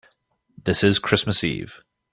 [0.63, 1.83] This is Christmas Eve.